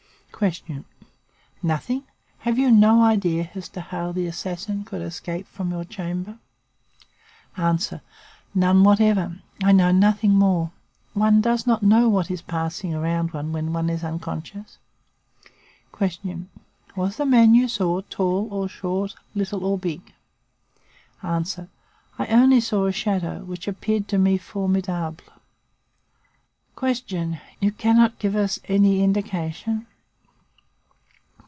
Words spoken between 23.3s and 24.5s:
which appeared to me